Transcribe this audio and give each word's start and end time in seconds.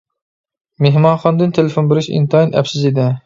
مېھمانخانىدىن 0.85 1.53
تېلېفون 1.59 1.93
بېرىش 1.93 2.09
ئىنتايىن 2.17 2.57
ئەپسىز 2.61 2.89
ئىدى. 2.91 3.09